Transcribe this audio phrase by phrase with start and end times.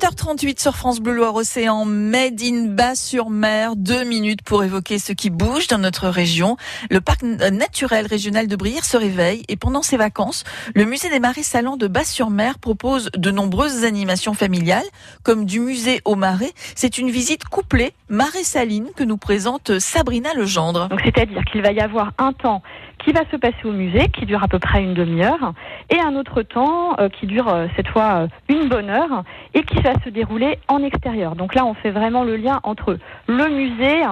[0.00, 3.76] 8h38 sur France Bleu Loire Océan, Made in Bas-sur-Mer.
[3.76, 6.56] Deux minutes pour évoquer ce qui bouge dans notre région.
[6.88, 10.44] Le parc naturel régional de Brière se réveille et pendant ses vacances,
[10.74, 14.86] le musée des marais salants de Bas-sur-Mer propose de nombreuses animations familiales,
[15.22, 16.52] comme du musée au marais.
[16.74, 20.88] C'est une visite couplée marais saline que nous présente Sabrina Legendre.
[20.88, 22.62] Donc c'est-à-dire qu'il va y avoir un temps
[23.04, 25.52] qui va se passer au musée, qui dure à peu près une demi-heure,
[25.90, 29.62] et un autre temps euh, qui dure euh, cette fois euh, une bonne heure et
[29.62, 31.34] qui va se dérouler en extérieur.
[31.34, 34.02] Donc là, on fait vraiment le lien entre le musée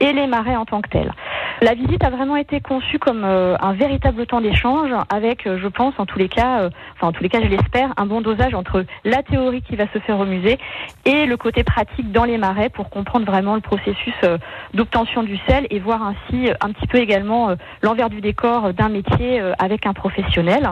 [0.00, 1.12] et les marais en tant que tels.
[1.62, 5.68] La visite a vraiment été conçue comme euh, un véritable temps d'échange avec, euh, je
[5.68, 8.20] pense, en tous les cas, euh, enfin en tous les cas, je l'espère, un bon
[8.20, 10.58] dosage entre la théorie qui va se faire au musée
[11.06, 14.14] et le côté pratique dans les marais pour comprendre vraiment le processus
[14.74, 19.40] d'obtention du sel et voir ainsi un petit peu également l'envers du décor d'un métier
[19.58, 20.70] avec un professionnel.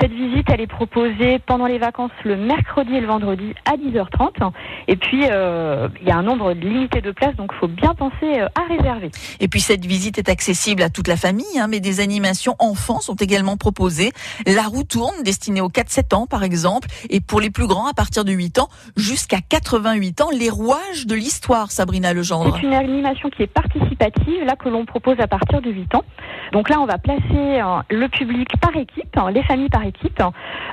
[0.00, 4.52] Cette visite, elle est proposée pendant les vacances le mercredi et le vendredi à 10h30.
[4.88, 8.40] Et puis, il y a un nombre limité de places, donc il faut bien penser
[8.40, 9.10] à réserver.
[9.40, 13.00] Et puis, cette visite est accessible à toute la famille, hein, mais des animations enfants
[13.00, 14.12] sont également proposées.
[14.46, 17.94] La roue tourne, destinée aux 4-7 ans par exemple, et pour les plus grands, à
[17.94, 22.56] partir de 8 ans jusqu'à 88 ans, les rouages de l'histoire, Sabrina Legendre.
[22.60, 26.04] C'est une animation qui est participative, là que l'on propose à partir de 8 ans.
[26.52, 30.22] Donc là, on va placer euh, le public par équipe, hein, les familles par équipe,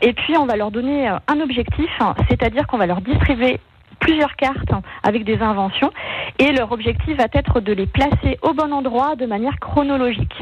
[0.02, 3.60] et puis on va leur donner euh, un objectif, hein, c'est-à-dire qu'on va leur distribuer
[4.00, 4.72] plusieurs cartes
[5.04, 5.92] avec des inventions
[6.40, 10.34] et leur objectif va être de les placer au bon endroit de manière chronologique.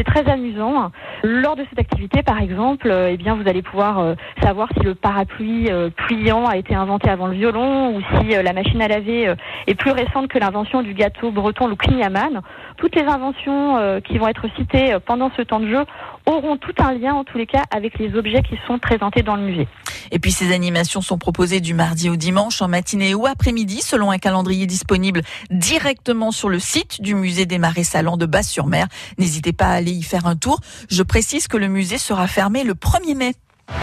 [0.00, 0.90] C'est très amusant.
[1.22, 4.94] Lors de cette activité, par exemple, eh bien, vous allez pouvoir euh, savoir si le
[4.94, 8.88] parapluie euh, pliant a été inventé avant le violon ou si euh, la machine à
[8.88, 9.34] laver
[9.66, 12.40] est plus récente que l'invention du gâteau breton le Klinyaman.
[12.78, 15.84] Toutes les inventions qui vont être citées pendant ce temps de jeu
[16.24, 19.36] auront tout un lien, en tous les cas, avec les objets qui sont présentés dans
[19.36, 19.68] le musée.
[20.12, 24.10] Et puis ces animations sont proposées du mardi au dimanche en matinée ou après-midi selon
[24.10, 28.86] un calendrier disponible directement sur le site du musée des Marais Salants de Basse-sur-Mer.
[29.18, 30.60] N'hésitez pas à aller y faire un tour.
[30.88, 33.34] Je précise que le musée sera fermé le 1er mai.